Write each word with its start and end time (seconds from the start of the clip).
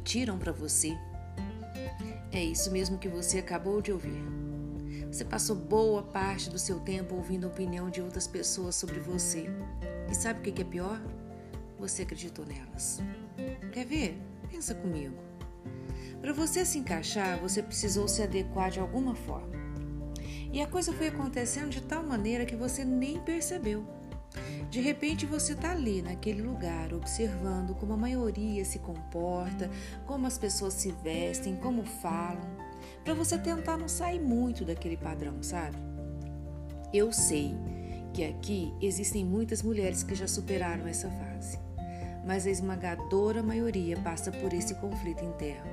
mentiram 0.00 0.38
para 0.38 0.50
você. 0.50 0.96
É 2.32 2.42
isso 2.42 2.70
mesmo 2.72 2.96
que 2.96 3.08
você 3.08 3.38
acabou 3.38 3.82
de 3.82 3.92
ouvir. 3.92 4.24
Você 5.12 5.24
passou 5.24 5.54
boa 5.54 6.02
parte 6.02 6.48
do 6.48 6.58
seu 6.58 6.80
tempo 6.80 7.16
ouvindo 7.16 7.44
a 7.46 7.50
opinião 7.50 7.90
de 7.90 8.00
outras 8.00 8.26
pessoas 8.26 8.74
sobre 8.76 8.98
você. 8.98 9.44
E 10.10 10.14
sabe 10.14 10.40
o 10.40 10.52
que 10.52 10.62
é 10.62 10.64
pior? 10.64 11.00
Você 11.78 12.02
acreditou 12.02 12.46
nelas. 12.46 13.00
Quer 13.72 13.84
ver? 13.84 14.18
Pensa 14.50 14.74
comigo. 14.74 15.16
Para 16.20 16.32
você 16.32 16.64
se 16.64 16.78
encaixar, 16.78 17.38
você 17.38 17.62
precisou 17.62 18.08
se 18.08 18.22
adequar 18.22 18.70
de 18.70 18.80
alguma 18.80 19.14
forma. 19.14 19.52
E 20.50 20.62
a 20.62 20.66
coisa 20.66 20.94
foi 20.94 21.08
acontecendo 21.08 21.68
de 21.68 21.82
tal 21.82 22.02
maneira 22.02 22.46
que 22.46 22.56
você 22.56 22.84
nem 22.84 23.20
percebeu. 23.20 23.84
De 24.70 24.80
repente 24.80 25.26
você 25.26 25.52
está 25.52 25.72
ali 25.72 26.00
naquele 26.00 26.42
lugar, 26.42 26.94
observando 26.94 27.74
como 27.74 27.92
a 27.92 27.96
maioria 27.96 28.64
se 28.64 28.78
comporta, 28.78 29.68
como 30.06 30.28
as 30.28 30.38
pessoas 30.38 30.74
se 30.74 30.92
vestem, 30.92 31.56
como 31.56 31.84
falam, 31.84 32.48
para 33.02 33.12
você 33.12 33.36
tentar 33.36 33.76
não 33.76 33.88
sair 33.88 34.20
muito 34.20 34.64
daquele 34.64 34.96
padrão, 34.96 35.42
sabe? 35.42 35.76
Eu 36.94 37.12
sei 37.12 37.52
que 38.14 38.24
aqui 38.24 38.72
existem 38.80 39.24
muitas 39.24 39.60
mulheres 39.60 40.04
que 40.04 40.14
já 40.14 40.28
superaram 40.28 40.86
essa 40.86 41.10
fase, 41.10 41.58
mas 42.24 42.46
a 42.46 42.50
esmagadora 42.50 43.42
maioria 43.42 43.96
passa 43.96 44.30
por 44.30 44.52
esse 44.52 44.76
conflito 44.76 45.24
interno. 45.24 45.68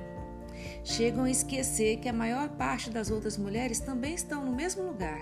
Chegam 0.82 1.22
a 1.22 1.30
esquecer 1.30 1.98
que 1.98 2.08
a 2.08 2.12
maior 2.12 2.48
parte 2.48 2.90
das 2.90 3.12
outras 3.12 3.38
mulheres 3.38 3.78
também 3.78 4.14
estão 4.14 4.44
no 4.44 4.52
mesmo 4.52 4.82
lugar, 4.82 5.20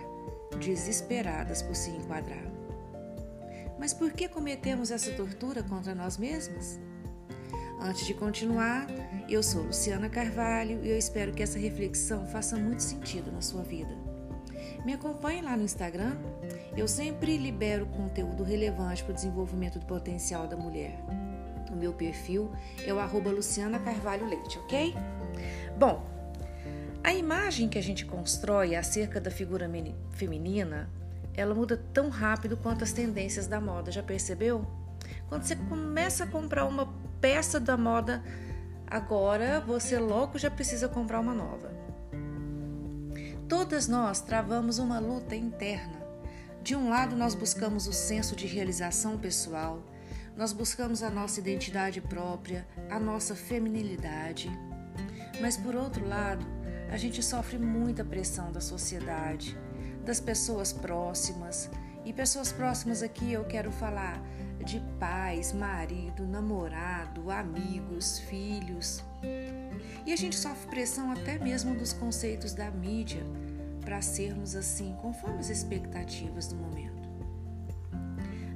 desesperadas 0.59 1.61
por 1.61 1.77
se 1.77 1.91
enquadrar. 1.91 2.56
Mas 3.79 3.93
por 3.93 4.13
que 4.13 4.29
cometemos 4.29 4.91
essa 4.91 5.11
tortura 5.13 5.63
contra 5.63 5.95
nós 5.95 6.17
mesmas? 6.17 6.81
Antes 7.81 8.07
de 8.07 8.15
continuar, 8.15 8.87
eu 9.29 9.43
sou 9.43 9.63
Luciana 9.63 10.09
Carvalho 10.09 10.83
e 10.83 10.89
eu 10.89 10.99
espero 10.99 11.33
que 11.33 11.43
essa 11.43 11.59
reflexão 11.59 12.27
faça 12.27 12.57
muito 12.57 12.83
sentido 12.83 13.31
na 13.31 13.43
sua 13.43 13.63
vida. 13.63 13.95
Me 14.85 14.95
acompanhe 14.95 15.43
lá 15.43 15.57
no 15.57 15.65
Instagram, 15.65 16.17
eu 16.77 16.89
sempre 16.89 17.37
libero 17.37 17.87
conteúdo 17.87 18.43
relevante 18.43 19.03
para 19.03 19.13
o 19.13 19.15
desenvolvimento 19.15 19.79
do 19.79 19.87
potencial 19.87 20.47
da 20.47 20.57
mulher. 20.57 20.99
O 21.71 21.77
meu 21.77 21.93
perfil 21.93 22.51
é 22.87 22.95
o 22.95 22.99
arroba 22.99 23.31
Luciana 23.31 23.79
Carvalho 23.79 24.27
Leite, 24.27 24.59
ok? 24.59 24.95
Bom, 25.79 26.03
a 27.05 27.13
imagem 27.13 27.69
que 27.69 27.79
a 27.79 27.83
gente 27.83 28.07
constrói 28.07 28.75
acerca 28.75 29.21
da 29.21 29.31
figura 29.31 29.71
feminina 30.13 30.89
ela 31.37 31.55
muda 31.55 31.77
tão 31.93 32.09
rápido 32.09 32.57
quanto 32.57 32.83
as 32.83 32.93
tendências 32.93 33.47
da 33.47 33.61
moda, 33.61 33.93
já 33.93 34.03
percebeu? 34.03 34.67
Quando 35.29 35.43
você 35.43 35.55
começa 35.55 36.25
a 36.25 36.27
comprar 36.27 36.65
uma 36.65 36.93
peça 37.21 37.61
da 37.61 37.77
moda 37.77 38.23
agora, 38.87 39.61
você 39.61 39.99
logo 39.99 40.39
já 40.39 40.51
precisa 40.51 40.89
comprar 40.89 41.21
uma 41.21 41.35
nova. 41.35 41.71
Todas 43.49 43.87
nós 43.87 44.21
travamos 44.21 44.79
uma 44.79 44.99
luta 44.99 45.37
interna. 45.37 46.05
De 46.63 46.75
um 46.75 46.89
lado, 46.89 47.15
nós 47.15 47.35
buscamos 47.35 47.87
o 47.87 47.93
senso 47.93 48.35
de 48.35 48.47
realização 48.47 49.17
pessoal, 49.17 49.81
nós 50.37 50.53
buscamos 50.53 51.03
a 51.03 51.09
nossa 51.09 51.39
identidade 51.39 52.01
própria, 52.01 52.67
a 52.91 52.99
nossa 52.99 53.35
feminilidade. 53.35 54.51
Mas 55.41 55.57
por 55.57 55.77
outro 55.77 56.07
lado, 56.07 56.45
a 56.91 56.97
gente 56.97 57.23
sofre 57.23 57.59
muita 57.59 58.05
pressão 58.05 58.51
da 58.51 58.61
sociedade, 58.61 59.57
das 60.07 60.21
pessoas 60.21 60.73
próximas. 60.73 61.69
E 62.05 62.13
pessoas 62.13 62.53
próximas 62.53 63.03
aqui 63.03 63.33
eu 63.33 63.45
quero 63.45 63.73
falar 63.73 64.23
de 64.65 64.81
pais, 64.99 65.53
marido, 65.53 66.25
namorado, 66.25 67.31
amigos, 67.31 68.21
filhos. 68.21 69.03
E 70.07 70.13
a 70.13 70.17
gente 70.17 70.37
sofre 70.37 70.69
pressão 70.69 71.11
até 71.11 71.39
mesmo 71.39 71.75
dos 71.75 71.93
conceitos 71.93 72.55
da 72.55 72.71
mídia 72.71 73.25
para 73.85 74.01
sermos 74.01 74.55
assim, 74.55 74.97
conforme 75.03 75.41
as 75.41 75.51
expectativas 75.51 76.47
do 76.47 76.57
momento. 76.57 77.09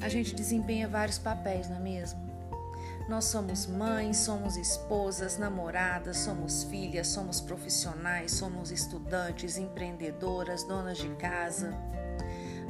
A 0.00 0.08
gente 0.08 0.34
desempenha 0.34 0.88
vários 0.88 1.18
papéis, 1.18 1.68
não 1.68 1.76
é 1.76 1.80
mesmo? 1.80 2.29
Nós 3.10 3.24
somos 3.24 3.66
mães, 3.66 4.18
somos 4.18 4.56
esposas, 4.56 5.36
namoradas, 5.36 6.16
somos 6.18 6.62
filhas, 6.62 7.08
somos 7.08 7.40
profissionais, 7.40 8.30
somos 8.30 8.70
estudantes, 8.70 9.58
empreendedoras, 9.58 10.62
donas 10.62 10.96
de 10.96 11.08
casa. 11.16 11.74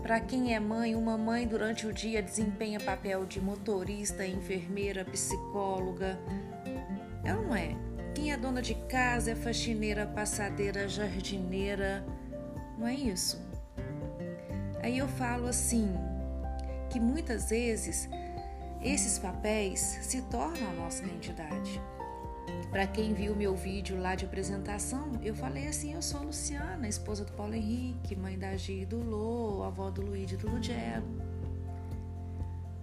Para 0.02 0.18
quem 0.18 0.54
é 0.54 0.58
mãe, 0.58 0.94
uma 0.94 1.18
mãe 1.18 1.46
durante 1.46 1.86
o 1.86 1.92
dia 1.92 2.22
desempenha 2.22 2.80
papel 2.80 3.26
de 3.26 3.38
motorista, 3.38 4.26
enfermeira, 4.26 5.04
psicóloga. 5.04 6.18
Ou 7.22 7.42
não 7.42 7.54
é? 7.54 7.76
Quem 8.14 8.32
é 8.32 8.36
dona 8.38 8.62
de 8.62 8.74
casa 8.88 9.32
é 9.32 9.34
faxineira, 9.34 10.06
passadeira, 10.06 10.88
jardineira. 10.88 12.02
Não 12.78 12.86
é 12.86 12.94
isso? 12.94 13.38
Aí 14.82 14.96
eu 14.96 15.06
falo 15.06 15.48
assim, 15.48 15.92
que 16.88 16.98
muitas 16.98 17.50
vezes 17.50 18.08
esses 18.82 19.18
papéis 19.18 19.80
se 19.80 20.22
tornam 20.22 20.70
a 20.70 20.74
nossa 20.74 21.04
identidade. 21.04 21.80
Para 22.70 22.86
quem 22.86 23.12
viu 23.12 23.34
meu 23.34 23.54
vídeo 23.54 24.00
lá 24.00 24.14
de 24.14 24.24
apresentação, 24.24 25.12
eu 25.22 25.34
falei 25.34 25.66
assim: 25.66 25.92
eu 25.92 26.02
sou 26.02 26.22
Luciana, 26.22 26.88
esposa 26.88 27.24
do 27.24 27.32
Paulo 27.32 27.54
Henrique, 27.54 28.16
mãe 28.16 28.38
da 28.38 28.56
Gi 28.56 28.82
e 28.82 28.86
do 28.86 29.02
Lô, 29.02 29.64
avó 29.64 29.90
do 29.90 30.02
Luiz 30.02 30.30
e 30.30 30.36
do 30.36 30.48
Lugelo. 30.48 31.06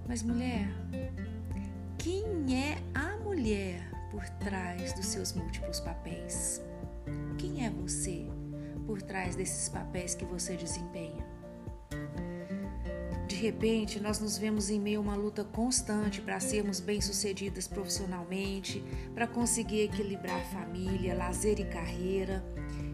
Mas, 0.07 0.23
mulher, 0.23 0.69
quem 1.97 2.55
é 2.55 2.77
a 2.93 3.17
mulher 3.17 3.91
por 4.09 4.27
trás 4.29 4.93
dos 4.93 5.05
seus 5.05 5.33
múltiplos 5.33 5.81
papéis? 5.81 6.61
Quem 7.37 7.65
é 7.65 7.69
você 7.69 8.25
por 8.85 9.01
trás 9.01 9.35
desses 9.35 9.67
papéis 9.67 10.15
que 10.15 10.23
você 10.23 10.55
desempenha? 10.55 11.26
Repente, 13.37 13.99
nós 13.99 14.19
nos 14.19 14.35
vemos 14.35 14.71
em 14.71 14.79
meio 14.79 14.97
a 14.97 15.03
uma 15.03 15.15
luta 15.15 15.43
constante 15.43 16.21
para 16.21 16.39
sermos 16.39 16.79
bem-sucedidas 16.79 17.67
profissionalmente, 17.67 18.83
para 19.13 19.27
conseguir 19.27 19.81
equilibrar 19.81 20.43
família, 20.45 21.13
lazer 21.13 21.59
e 21.59 21.65
carreira. 21.65 22.43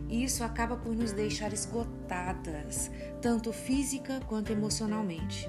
E 0.10 0.22
isso 0.22 0.44
acaba 0.44 0.76
por 0.76 0.94
nos 0.94 1.14
deixar 1.14 1.54
esgotadas, 1.54 2.92
tanto 3.22 3.54
física 3.54 4.20
quanto 4.28 4.52
emocionalmente. 4.52 5.48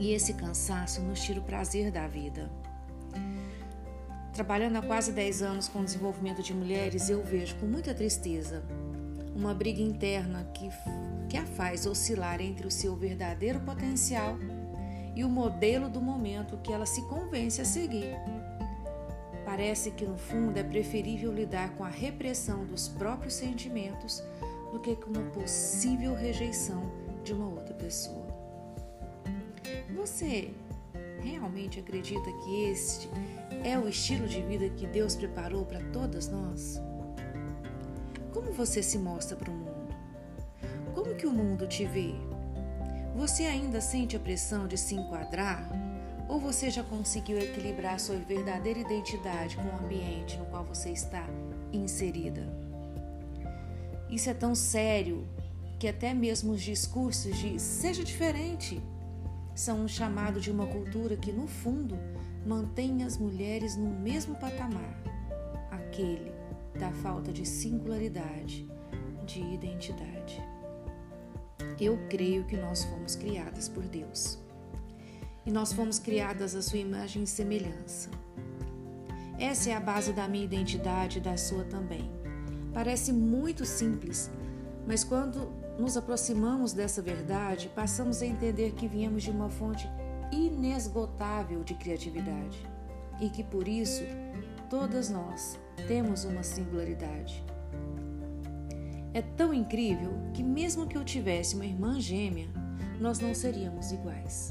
E 0.00 0.12
esse 0.12 0.34
cansaço 0.34 1.00
nos 1.00 1.20
tira 1.20 1.38
o 1.38 1.44
prazer 1.44 1.92
da 1.92 2.08
vida. 2.08 2.50
Trabalhando 4.34 4.78
há 4.78 4.82
quase 4.82 5.12
10 5.12 5.42
anos 5.42 5.68
com 5.68 5.78
o 5.78 5.84
desenvolvimento 5.84 6.42
de 6.42 6.52
mulheres, 6.52 7.08
eu 7.08 7.22
vejo 7.22 7.54
com 7.54 7.66
muita 7.66 7.94
tristeza 7.94 8.64
uma 9.32 9.54
briga 9.54 9.80
interna 9.80 10.42
que, 10.52 10.68
que 11.32 11.38
a 11.38 11.46
faz 11.46 11.86
oscilar 11.86 12.42
entre 12.42 12.66
o 12.66 12.70
seu 12.70 12.94
verdadeiro 12.94 13.58
potencial 13.60 14.36
e 15.16 15.24
o 15.24 15.30
modelo 15.30 15.88
do 15.88 15.98
momento 15.98 16.58
que 16.58 16.70
ela 16.70 16.84
se 16.84 17.00
convence 17.08 17.58
a 17.58 17.64
seguir. 17.64 18.14
Parece 19.42 19.92
que 19.92 20.04
no 20.04 20.18
fundo 20.18 20.58
é 20.58 20.62
preferível 20.62 21.32
lidar 21.32 21.70
com 21.70 21.84
a 21.84 21.88
repressão 21.88 22.66
dos 22.66 22.86
próprios 22.86 23.32
sentimentos 23.32 24.22
do 24.70 24.78
que 24.78 24.94
com 24.94 25.08
uma 25.08 25.30
possível 25.30 26.14
rejeição 26.14 26.92
de 27.24 27.32
uma 27.32 27.48
outra 27.48 27.72
pessoa. 27.76 28.26
Você 29.96 30.50
realmente 31.22 31.80
acredita 31.80 32.30
que 32.44 32.64
este 32.64 33.08
é 33.64 33.78
o 33.78 33.88
estilo 33.88 34.28
de 34.28 34.42
vida 34.42 34.68
que 34.68 34.86
Deus 34.86 35.16
preparou 35.16 35.64
para 35.64 35.80
todas 35.94 36.28
nós? 36.28 36.78
Como 38.34 38.52
você 38.52 38.82
se 38.82 38.98
mostra 38.98 39.34
para 39.34 39.50
o 39.50 39.54
mundo? 39.54 39.71
Como 41.12 41.20
que 41.20 41.26
o 41.26 41.32
mundo 41.32 41.66
te 41.66 41.84
vê? 41.84 42.14
Você 43.14 43.42
ainda 43.42 43.82
sente 43.82 44.16
a 44.16 44.18
pressão 44.18 44.66
de 44.66 44.78
se 44.78 44.94
enquadrar? 44.94 45.68
Ou 46.26 46.40
você 46.40 46.70
já 46.70 46.82
conseguiu 46.82 47.38
equilibrar 47.38 48.00
sua 48.00 48.16
verdadeira 48.16 48.78
identidade 48.78 49.56
com 49.56 49.62
o 49.64 49.84
ambiente 49.84 50.38
no 50.38 50.46
qual 50.46 50.64
você 50.64 50.88
está 50.88 51.26
inserida? 51.70 52.48
Isso 54.08 54.30
é 54.30 54.32
tão 54.32 54.54
sério 54.54 55.28
que 55.78 55.86
até 55.86 56.14
mesmo 56.14 56.52
os 56.52 56.62
discursos 56.62 57.36
de 57.36 57.60
seja 57.60 58.02
diferente 58.02 58.80
são 59.54 59.84
um 59.84 59.88
chamado 59.88 60.40
de 60.40 60.50
uma 60.50 60.66
cultura 60.66 61.14
que, 61.14 61.30
no 61.30 61.46
fundo, 61.46 61.98
mantém 62.46 63.04
as 63.04 63.18
mulheres 63.18 63.76
no 63.76 63.90
mesmo 63.90 64.34
patamar 64.36 64.96
aquele 65.70 66.32
da 66.78 66.90
falta 66.90 67.30
de 67.30 67.46
singularidade, 67.46 68.66
de 69.26 69.40
identidade. 69.40 70.42
Eu 71.80 71.98
creio 72.08 72.44
que 72.44 72.56
nós 72.56 72.84
fomos 72.84 73.16
criadas 73.16 73.68
por 73.68 73.82
Deus 73.84 74.38
e 75.44 75.50
nós 75.50 75.72
fomos 75.72 75.98
criadas 75.98 76.54
à 76.54 76.62
sua 76.62 76.78
imagem 76.78 77.24
e 77.24 77.26
semelhança. 77.26 78.10
Essa 79.38 79.70
é 79.70 79.74
a 79.74 79.80
base 79.80 80.12
da 80.12 80.28
minha 80.28 80.44
identidade 80.44 81.18
e 81.18 81.20
da 81.20 81.36
sua 81.36 81.64
também. 81.64 82.10
Parece 82.72 83.12
muito 83.12 83.64
simples, 83.64 84.30
mas 84.86 85.02
quando 85.02 85.52
nos 85.78 85.96
aproximamos 85.96 86.72
dessa 86.72 87.02
verdade, 87.02 87.70
passamos 87.74 88.22
a 88.22 88.26
entender 88.26 88.72
que 88.72 88.86
viemos 88.86 89.22
de 89.22 89.30
uma 89.30 89.48
fonte 89.48 89.88
inesgotável 90.30 91.64
de 91.64 91.74
criatividade 91.74 92.58
e 93.20 93.28
que 93.28 93.42
por 93.42 93.66
isso 93.66 94.04
todas 94.70 95.10
nós 95.10 95.58
temos 95.86 96.24
uma 96.24 96.42
singularidade. 96.42 97.44
É 99.14 99.20
tão 99.20 99.52
incrível 99.52 100.12
que, 100.32 100.42
mesmo 100.42 100.86
que 100.86 100.96
eu 100.96 101.04
tivesse 101.04 101.54
uma 101.54 101.66
irmã 101.66 102.00
gêmea, 102.00 102.48
nós 102.98 103.18
não 103.18 103.34
seríamos 103.34 103.92
iguais. 103.92 104.48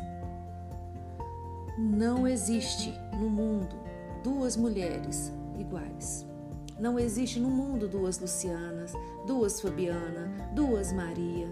Não 1.77 2.27
existe 2.27 2.93
no 3.13 3.29
mundo 3.29 3.75
duas 4.23 4.55
mulheres 4.55 5.31
iguais. 5.57 6.27
Não 6.79 6.99
existe 6.99 7.39
no 7.39 7.49
mundo 7.49 7.87
duas 7.87 8.19
Lucianas, 8.19 8.93
duas 9.25 9.59
Fabiana, 9.61 10.31
duas 10.53 10.91
Maria. 10.91 11.47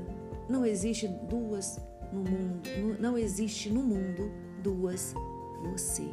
Não 0.47 0.65
existe 0.65 1.07
duas 1.07 1.79
no 2.11 2.21
mundo, 2.21 2.97
não 3.00 3.17
existe 3.17 3.69
no 3.69 3.81
mundo 3.81 4.31
duas 4.61 5.13
você. 5.71 6.09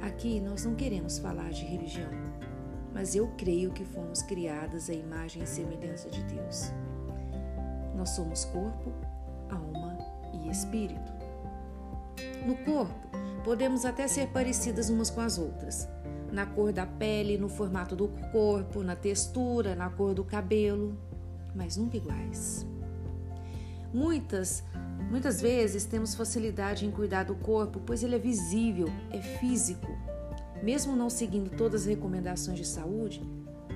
Aqui 0.00 0.40
nós 0.40 0.64
não 0.64 0.74
queremos 0.74 1.18
falar 1.18 1.50
de 1.50 1.64
religião, 1.64 2.10
mas 2.96 3.14
eu 3.14 3.28
creio 3.36 3.70
que 3.72 3.84
fomos 3.84 4.22
criadas 4.22 4.88
à 4.88 4.94
imagem 4.94 5.42
e 5.42 5.46
semelhança 5.46 6.08
de 6.08 6.22
Deus. 6.22 6.72
Nós 7.94 8.08
somos 8.08 8.46
corpo, 8.46 8.90
alma 9.50 9.98
e 10.32 10.48
espírito. 10.48 11.12
No 12.46 12.56
corpo, 12.64 12.94
podemos 13.44 13.84
até 13.84 14.08
ser 14.08 14.28
parecidas 14.28 14.88
umas 14.88 15.10
com 15.10 15.20
as 15.20 15.36
outras, 15.36 15.86
na 16.32 16.46
cor 16.46 16.72
da 16.72 16.86
pele, 16.86 17.36
no 17.36 17.50
formato 17.50 17.94
do 17.94 18.08
corpo, 18.32 18.82
na 18.82 18.96
textura, 18.96 19.74
na 19.74 19.90
cor 19.90 20.14
do 20.14 20.24
cabelo, 20.24 20.98
mas 21.54 21.76
nunca 21.76 21.98
iguais. 21.98 22.66
Muitas, 23.92 24.64
muitas 25.10 25.38
vezes 25.38 25.84
temos 25.84 26.14
facilidade 26.14 26.86
em 26.86 26.90
cuidar 26.90 27.24
do 27.24 27.34
corpo, 27.34 27.78
pois 27.84 28.02
ele 28.02 28.16
é 28.16 28.18
visível, 28.18 28.88
é 29.10 29.20
físico. 29.20 30.15
Mesmo 30.62 30.96
não 30.96 31.10
seguindo 31.10 31.50
todas 31.56 31.82
as 31.82 31.86
recomendações 31.86 32.58
de 32.58 32.66
saúde, 32.66 33.22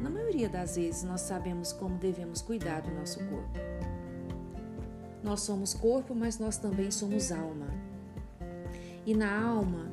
na 0.01 0.09
maioria 0.09 0.49
das 0.49 0.77
vezes 0.77 1.03
nós 1.03 1.21
sabemos 1.21 1.73
como 1.73 1.99
devemos 1.99 2.41
cuidar 2.41 2.81
do 2.81 2.91
nosso 2.91 3.19
corpo. 3.27 3.59
Nós 5.23 5.43
somos 5.43 5.75
corpo, 5.75 6.15
mas 6.15 6.39
nós 6.39 6.57
também 6.57 6.91
somos 6.91 7.31
alma. 7.31 7.67
E 9.05 9.15
na 9.15 9.43
alma, 9.43 9.93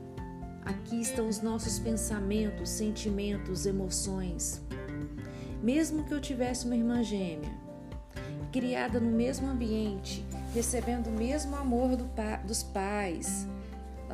aqui 0.63 1.01
estão 1.01 1.27
os 1.27 1.41
nossos 1.41 1.79
pensamentos, 1.79 2.69
sentimentos, 2.69 3.65
emoções. 3.65 4.61
Mesmo 5.61 6.05
que 6.05 6.13
eu 6.13 6.21
tivesse 6.21 6.65
uma 6.65 6.75
irmã 6.75 7.03
gêmea, 7.03 7.51
criada 8.51 8.99
no 8.99 9.11
mesmo 9.11 9.47
ambiente, 9.47 10.25
recebendo 10.53 11.07
o 11.07 11.11
mesmo 11.11 11.55
amor 11.55 11.97
do 11.97 12.05
pa 12.05 12.37
dos 12.37 12.63
pais, 12.63 13.45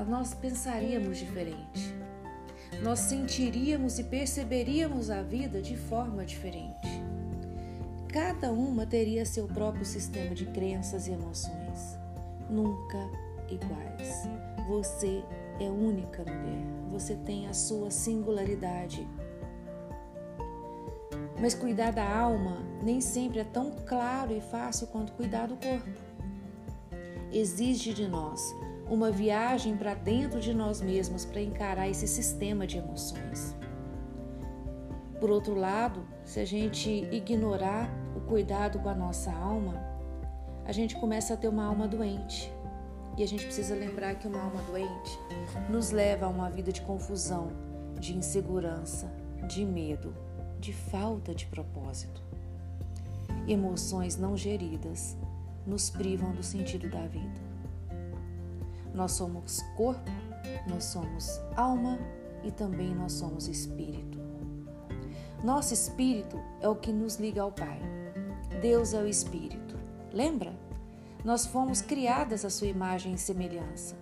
nós 0.08 0.34
pensaríamos 0.34 1.20
diferente. 1.20 1.94
Nós 2.82 3.00
sentiríamos 3.00 4.00
e 4.00 4.04
perceberíamos 4.04 5.10
a 5.10 5.22
vida 5.22 5.62
de 5.62 5.76
forma 5.76 6.26
diferente. 6.26 6.88
Cada 8.10 8.52
uma 8.52 8.86
teria 8.86 9.26
seu 9.26 9.48
próprio 9.48 9.86
sistema 9.86 10.36
de 10.36 10.46
crenças 10.48 11.08
e 11.08 11.12
emoções, 11.12 11.98
nunca 12.50 12.98
iguais. 13.50 14.28
Você 14.68 15.24
é 15.60 15.70
única 15.70 16.24
mulher, 16.24 16.64
você 16.92 17.16
tem 17.16 17.48
a 17.48 17.54
sua 17.54 17.90
singularidade. 17.90 19.08
Mas 21.40 21.54
cuidar 21.54 21.92
da 21.92 22.08
alma 22.08 22.58
nem 22.84 23.02
sempre 23.02 23.40
é 23.40 23.44
tão 23.44 23.72
claro 23.86 24.32
e 24.36 24.42
fácil 24.42 24.88
quanto 24.88 25.14
cuidar 25.14 25.48
do 25.48 25.56
corpo. 25.56 25.90
Exige 27.32 27.94
de 27.94 28.08
nós 28.08 28.54
uma 28.90 29.12
viagem 29.12 29.76
para 29.78 29.94
dentro 29.94 30.40
de 30.40 30.54
nós 30.54 30.82
mesmos 30.82 31.26
para 31.26 31.42
encarar 31.42 31.90
esse 31.90 32.08
sistema 32.08 32.68
de 32.68 32.78
emoções. 32.78 33.56
Por 35.20 35.30
outro 35.30 35.56
lado, 35.56 36.06
se 36.26 36.40
a 36.40 36.46
gente 36.46 36.90
ignorar 37.12 37.90
o 38.16 38.20
cuidado 38.22 38.80
com 38.80 38.90
a 38.90 38.96
nossa 38.96 39.32
alma, 39.32 39.82
a 40.66 40.72
gente 40.72 40.96
começa 40.96 41.34
a 41.34 41.38
ter 41.38 41.48
uma 41.48 41.66
alma 41.66 41.88
doente. 41.88 42.52
E 43.18 43.24
a 43.24 43.28
gente 43.28 43.46
precisa 43.46 43.76
lembrar 43.76 44.16
que 44.16 44.28
uma 44.28 44.42
alma 44.42 44.62
doente 44.64 45.20
nos 45.70 45.92
leva 45.92 46.26
a 46.26 46.30
uma 46.30 46.50
vida 46.50 46.72
de 46.72 46.82
confusão, 46.82 47.52
de 48.00 48.18
insegurança, 48.18 49.10
de 49.48 49.64
medo, 49.66 50.14
de 50.60 50.74
falta 50.74 51.34
de 51.34 51.46
propósito. 51.46 52.22
Emoções 53.48 54.18
não 54.18 54.36
geridas 54.36 55.16
nos 55.66 55.90
privam 55.90 56.32
do 56.32 56.42
sentido 56.42 56.90
da 56.90 57.06
vida. 57.08 57.43
Nós 58.94 59.14
somos 59.14 59.62
corpo, 59.76 60.12
nós 60.70 60.84
somos 60.86 61.40
alma 61.56 61.98
e 62.44 62.52
também 62.52 62.94
nós 62.94 63.14
somos 63.14 63.48
espírito. 63.48 64.20
Nosso 65.44 65.74
espírito 65.74 66.40
é 66.62 66.70
o 66.70 66.76
que 66.76 66.92
nos 66.94 67.18
liga 67.18 67.42
ao 67.42 67.52
Pai. 67.52 67.80
Deus 68.62 68.94
é 68.94 69.02
o 69.02 69.08
espírito. 69.08 69.78
Lembra? 70.12 70.54
Nós 71.24 71.46
fomos 71.46 71.82
criadas 71.82 72.46
à 72.46 72.50
sua 72.50 72.68
imagem 72.68 73.14
e 73.14 73.18
semelhança. 73.18 73.96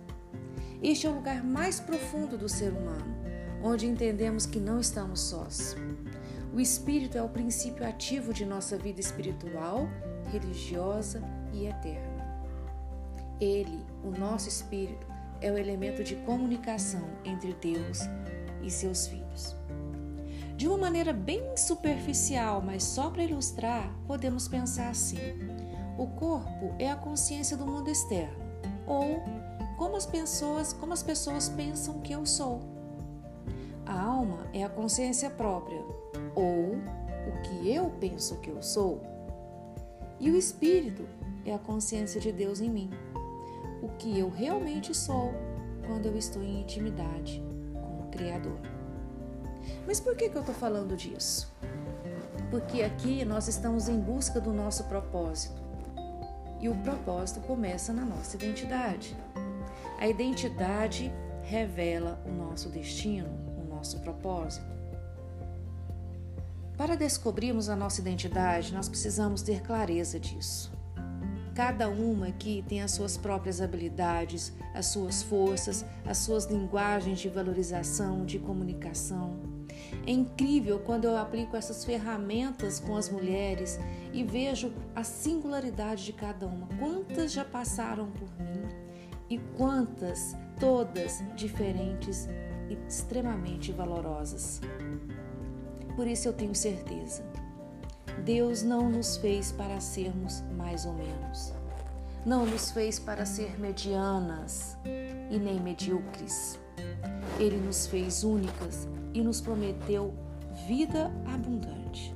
Este 0.82 1.06
é 1.06 1.10
o 1.10 1.14
lugar 1.14 1.42
mais 1.42 1.80
profundo 1.80 2.36
do 2.36 2.48
ser 2.48 2.72
humano, 2.72 3.16
onde 3.62 3.86
entendemos 3.86 4.46
que 4.46 4.58
não 4.58 4.80
estamos 4.80 5.20
sós. 5.20 5.76
O 6.52 6.60
espírito 6.60 7.16
é 7.16 7.22
o 7.22 7.28
princípio 7.28 7.86
ativo 7.88 8.34
de 8.34 8.44
nossa 8.44 8.76
vida 8.76 9.00
espiritual, 9.00 9.88
religiosa 10.30 11.22
e 11.52 11.66
eterna. 11.66 12.11
Ele, 13.42 13.84
o 14.04 14.10
nosso 14.12 14.48
espírito, 14.48 15.04
é 15.40 15.50
o 15.50 15.58
elemento 15.58 16.04
de 16.04 16.14
comunicação 16.14 17.02
entre 17.24 17.52
Deus 17.54 17.98
e 18.62 18.70
seus 18.70 19.08
filhos. 19.08 19.56
De 20.56 20.68
uma 20.68 20.78
maneira 20.78 21.12
bem 21.12 21.56
superficial, 21.56 22.62
mas 22.62 22.84
só 22.84 23.10
para 23.10 23.24
ilustrar, 23.24 23.92
podemos 24.06 24.46
pensar 24.46 24.90
assim: 24.90 25.16
o 25.98 26.06
corpo 26.06 26.72
é 26.78 26.88
a 26.88 26.94
consciência 26.94 27.56
do 27.56 27.66
mundo 27.66 27.90
externo, 27.90 28.38
ou 28.86 29.20
como 29.76 29.96
as 29.96 30.06
pessoas, 30.06 30.72
como 30.72 30.92
as 30.92 31.02
pessoas 31.02 31.48
pensam 31.48 31.98
que 31.98 32.12
eu 32.12 32.24
sou. 32.24 32.60
A 33.84 34.00
alma 34.00 34.46
é 34.52 34.62
a 34.62 34.68
consciência 34.68 35.28
própria, 35.28 35.84
ou 36.36 36.76
o 37.26 37.42
que 37.42 37.68
eu 37.68 37.90
penso 37.98 38.38
que 38.38 38.50
eu 38.50 38.62
sou. 38.62 39.02
E 40.20 40.30
o 40.30 40.36
espírito 40.36 41.04
é 41.44 41.52
a 41.52 41.58
consciência 41.58 42.20
de 42.20 42.30
Deus 42.30 42.60
em 42.60 42.70
mim, 42.70 42.88
que 44.02 44.18
eu 44.18 44.28
realmente 44.28 44.92
sou 44.92 45.32
quando 45.86 46.06
eu 46.06 46.16
estou 46.16 46.42
em 46.42 46.60
intimidade 46.60 47.40
com 47.72 48.00
o 48.00 48.10
Criador. 48.10 48.58
Mas 49.86 50.00
por 50.00 50.16
que, 50.16 50.28
que 50.28 50.36
eu 50.36 50.40
estou 50.40 50.54
falando 50.54 50.96
disso? 50.96 51.52
Porque 52.50 52.82
aqui 52.82 53.24
nós 53.24 53.46
estamos 53.46 53.88
em 53.88 54.00
busca 54.00 54.40
do 54.40 54.52
nosso 54.52 54.84
propósito. 54.84 55.62
E 56.60 56.68
o 56.68 56.74
propósito 56.78 57.40
começa 57.42 57.92
na 57.92 58.04
nossa 58.04 58.36
identidade. 58.36 59.16
A 60.00 60.08
identidade 60.08 61.12
revela 61.44 62.20
o 62.26 62.32
nosso 62.32 62.68
destino, 62.70 63.28
o 63.56 63.64
nosso 63.72 64.00
propósito. 64.00 64.66
Para 66.76 66.96
descobrirmos 66.96 67.68
a 67.68 67.76
nossa 67.76 68.00
identidade, 68.00 68.74
nós 68.74 68.88
precisamos 68.88 69.42
ter 69.42 69.62
clareza 69.62 70.18
disso. 70.18 70.72
Cada 71.54 71.88
uma 71.88 72.28
aqui 72.28 72.64
tem 72.66 72.80
as 72.80 72.92
suas 72.92 73.16
próprias 73.16 73.60
habilidades, 73.60 74.52
as 74.72 74.86
suas 74.86 75.22
forças, 75.22 75.84
as 76.06 76.18
suas 76.18 76.46
linguagens 76.46 77.20
de 77.20 77.28
valorização, 77.28 78.24
de 78.24 78.38
comunicação. 78.38 79.38
É 80.06 80.10
incrível 80.10 80.80
quando 80.80 81.04
eu 81.04 81.16
aplico 81.16 81.56
essas 81.56 81.84
ferramentas 81.84 82.80
com 82.80 82.96
as 82.96 83.10
mulheres 83.10 83.78
e 84.12 84.24
vejo 84.24 84.72
a 84.94 85.04
singularidade 85.04 86.04
de 86.06 86.12
cada 86.12 86.46
uma. 86.46 86.66
Quantas 86.78 87.32
já 87.32 87.44
passaram 87.44 88.10
por 88.10 88.28
mim 88.40 88.62
e 89.28 89.38
quantas, 89.56 90.34
todas 90.58 91.22
diferentes 91.36 92.28
e 92.70 92.78
extremamente 92.88 93.72
valorosas. 93.72 94.60
Por 95.94 96.06
isso 96.06 96.28
eu 96.28 96.32
tenho 96.32 96.54
certeza. 96.54 97.22
Deus 98.24 98.62
não 98.62 98.88
nos 98.88 99.16
fez 99.16 99.50
para 99.52 99.80
sermos 99.80 100.42
mais 100.56 100.84
ou 100.86 100.92
menos. 100.92 101.52
Não 102.24 102.46
nos 102.46 102.70
fez 102.70 102.98
para 102.98 103.26
ser 103.26 103.58
medianas 103.58 104.76
e 105.30 105.38
nem 105.38 105.58
medíocres. 105.60 106.58
Ele 107.38 107.56
nos 107.56 107.86
fez 107.86 108.22
únicas 108.22 108.88
e 109.12 109.22
nos 109.22 109.40
prometeu 109.40 110.14
vida 110.66 111.10
abundante. 111.26 112.14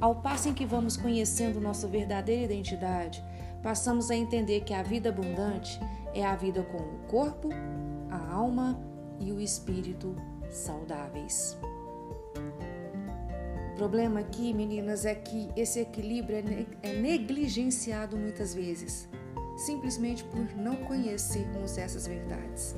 Ao 0.00 0.14
passo 0.16 0.48
em 0.48 0.54
que 0.54 0.66
vamos 0.66 0.96
conhecendo 0.96 1.60
nossa 1.60 1.86
verdadeira 1.86 2.52
identidade, 2.52 3.24
passamos 3.62 4.10
a 4.10 4.16
entender 4.16 4.62
que 4.62 4.74
a 4.74 4.82
vida 4.82 5.08
abundante 5.08 5.80
é 6.14 6.24
a 6.24 6.36
vida 6.36 6.62
com 6.62 6.78
o 6.78 6.98
corpo, 7.08 7.48
a 8.10 8.32
alma 8.32 8.78
e 9.18 9.32
o 9.32 9.40
espírito 9.40 10.14
saudáveis 10.50 11.58
problema 13.80 14.20
aqui, 14.20 14.52
meninas, 14.52 15.06
é 15.06 15.14
que 15.14 15.48
esse 15.56 15.80
equilíbrio 15.80 16.36
é, 16.36 16.90
é 16.90 16.92
negligenciado 17.00 18.14
muitas 18.14 18.54
vezes, 18.54 19.08
simplesmente 19.56 20.22
por 20.22 20.54
não 20.54 20.76
conhecermos 20.76 21.78
essas 21.78 22.06
verdades. 22.06 22.76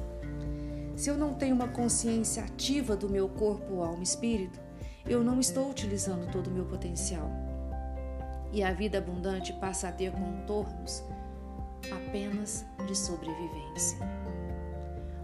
Se 0.95 1.11
eu 1.11 1.17
não 1.17 1.35
tenho 1.35 1.57
uma 1.57 1.67
consciência 1.67 2.45
ativa 2.45 2.95
do 2.95 3.09
meu 3.09 3.29
corpo, 3.29 3.83
alma 3.83 3.99
e 3.99 4.05
espírito, 4.05 4.61
eu 5.05 5.25
não 5.25 5.41
estou 5.41 5.69
utilizando 5.69 6.31
todo 6.31 6.47
o 6.47 6.53
meu 6.53 6.67
potencial. 6.67 7.29
E 8.53 8.63
a 8.63 8.73
vida 8.73 8.99
abundante 8.99 9.53
passa 9.55 9.89
a 9.89 9.93
ter 9.93 10.13
contornos 10.13 11.03
apenas 11.91 12.65
de 12.87 12.97
sobrevivência. 12.97 13.99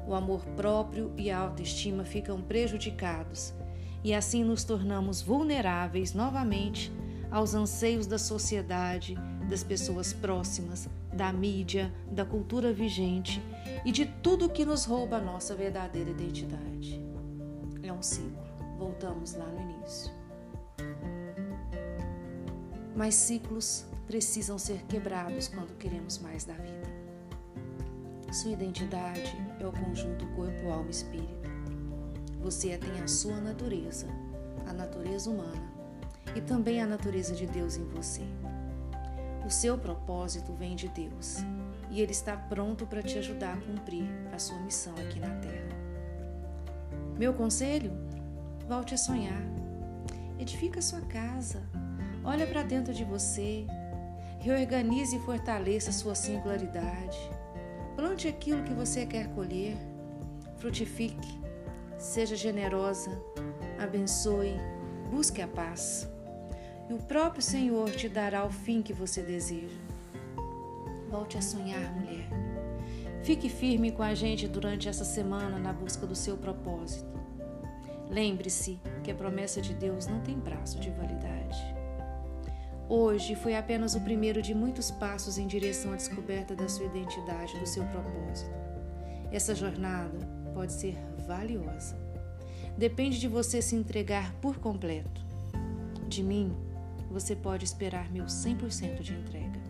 O 0.08 0.12
amor 0.12 0.44
próprio 0.56 1.12
e 1.16 1.30
a 1.30 1.38
autoestima 1.38 2.04
ficam 2.04 2.42
prejudicados 2.42 3.54
e 4.02 4.14
assim 4.14 4.44
nos 4.44 4.64
tornamos 4.64 5.20
vulneráveis 5.20 6.14
novamente 6.14 6.92
aos 7.30 7.54
anseios 7.54 8.06
da 8.06 8.18
sociedade, 8.18 9.14
das 9.48 9.62
pessoas 9.62 10.12
próximas, 10.12 10.88
da 11.12 11.32
mídia, 11.32 11.92
da 12.10 12.24
cultura 12.24 12.72
vigente 12.72 13.42
e 13.84 13.92
de 13.92 14.06
tudo 14.06 14.48
que 14.48 14.64
nos 14.64 14.84
rouba 14.84 15.16
a 15.16 15.20
nossa 15.20 15.54
verdadeira 15.54 16.10
identidade. 16.10 17.02
É 17.82 17.92
um 17.92 18.02
ciclo. 18.02 18.46
Voltamos 18.78 19.34
lá 19.34 19.46
no 19.46 19.60
início. 19.60 20.12
Mas 22.94 23.14
ciclos 23.14 23.84
precisam 24.06 24.58
ser 24.58 24.82
quebrados 24.86 25.48
quando 25.48 25.76
queremos 25.76 26.18
mais 26.18 26.44
da 26.44 26.54
vida. 26.54 26.88
Sua 28.32 28.52
identidade 28.52 29.36
é 29.58 29.66
o 29.66 29.72
conjunto 29.72 30.26
corpo, 30.28 30.68
alma 30.68 30.88
e 30.88 30.90
espírito. 30.90 31.37
Você 32.48 32.78
tem 32.78 33.02
a 33.02 33.06
sua 33.06 33.42
natureza, 33.42 34.06
a 34.66 34.72
natureza 34.72 35.28
humana 35.28 35.70
e 36.34 36.40
também 36.40 36.80
a 36.80 36.86
natureza 36.86 37.34
de 37.34 37.46
Deus 37.46 37.76
em 37.76 37.84
você. 37.84 38.22
O 39.46 39.50
seu 39.50 39.76
propósito 39.76 40.54
vem 40.54 40.74
de 40.74 40.88
Deus 40.88 41.40
e 41.90 42.00
Ele 42.00 42.12
está 42.12 42.38
pronto 42.38 42.86
para 42.86 43.02
te 43.02 43.18
ajudar 43.18 43.52
a 43.52 43.60
cumprir 43.60 44.08
a 44.32 44.38
sua 44.38 44.58
missão 44.60 44.94
aqui 44.94 45.20
na 45.20 45.28
Terra. 45.40 45.76
Meu 47.18 47.34
conselho? 47.34 47.92
Volte 48.66 48.94
a 48.94 48.98
sonhar. 48.98 49.42
Edifica 50.38 50.78
a 50.78 50.82
sua 50.82 51.02
casa. 51.02 51.62
Olha 52.24 52.46
para 52.46 52.62
dentro 52.62 52.94
de 52.94 53.04
você. 53.04 53.66
Reorganize 54.40 55.14
e 55.14 55.20
fortaleça 55.20 55.90
a 55.90 55.92
sua 55.92 56.14
singularidade. 56.14 57.18
Plante 57.94 58.26
aquilo 58.26 58.64
que 58.64 58.72
você 58.72 59.04
quer 59.04 59.28
colher. 59.34 59.76
Frutifique. 60.56 61.46
Seja 61.98 62.36
generosa. 62.36 63.10
Abençoe. 63.78 64.54
Busque 65.10 65.42
a 65.42 65.48
paz 65.48 66.08
e 66.88 66.94
o 66.94 66.98
próprio 66.98 67.42
Senhor 67.42 67.90
te 67.90 68.08
dará 68.08 68.44
o 68.44 68.50
fim 68.50 68.80
que 68.80 68.92
você 68.92 69.22
deseja. 69.22 69.76
Volte 71.10 71.36
a 71.36 71.42
sonhar, 71.42 71.94
mulher. 71.94 72.28
Fique 73.22 73.48
firme 73.48 73.92
com 73.92 74.02
a 74.02 74.14
gente 74.14 74.48
durante 74.48 74.88
essa 74.88 75.04
semana 75.04 75.58
na 75.58 75.72
busca 75.72 76.06
do 76.06 76.14
seu 76.14 76.36
propósito. 76.36 77.06
Lembre-se 78.08 78.80
que 79.04 79.10
a 79.10 79.14
promessa 79.14 79.60
de 79.60 79.74
Deus 79.74 80.06
não 80.06 80.20
tem 80.20 80.40
prazo 80.40 80.80
de 80.80 80.90
validade. 80.90 81.58
Hoje 82.88 83.34
foi 83.34 83.54
apenas 83.54 83.94
o 83.94 84.00
primeiro 84.00 84.40
de 84.40 84.54
muitos 84.54 84.90
passos 84.90 85.36
em 85.36 85.46
direção 85.46 85.92
à 85.92 85.96
descoberta 85.96 86.54
da 86.54 86.68
sua 86.68 86.86
identidade, 86.86 87.58
do 87.58 87.66
seu 87.66 87.84
propósito. 87.84 88.50
Essa 89.30 89.54
jornada 89.54 90.18
pode 90.54 90.72
ser 90.72 90.96
valiosa. 91.28 91.94
Depende 92.76 93.20
de 93.20 93.28
você 93.28 93.60
se 93.60 93.76
entregar 93.76 94.32
por 94.40 94.56
completo. 94.58 95.20
De 96.08 96.22
mim, 96.22 96.56
você 97.10 97.36
pode 97.36 97.64
esperar 97.64 98.10
meu 98.10 98.24
100% 98.24 99.02
de 99.02 99.12
entrega. 99.12 99.60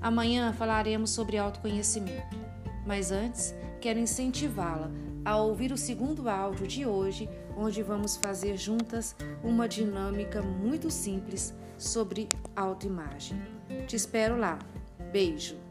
Amanhã 0.00 0.52
falaremos 0.52 1.10
sobre 1.10 1.38
autoconhecimento, 1.38 2.36
mas 2.84 3.12
antes 3.12 3.54
quero 3.80 3.98
incentivá-la 3.98 4.90
a 5.24 5.36
ouvir 5.36 5.72
o 5.72 5.76
segundo 5.76 6.28
áudio 6.28 6.66
de 6.66 6.84
hoje, 6.84 7.28
onde 7.56 7.82
vamos 7.82 8.16
fazer 8.16 8.56
juntas 8.56 9.14
uma 9.42 9.68
dinâmica 9.68 10.42
muito 10.42 10.90
simples 10.90 11.54
sobre 11.78 12.28
autoimagem. 12.54 13.40
Te 13.86 13.96
espero 13.96 14.36
lá. 14.36 14.58
Beijo! 15.12 15.65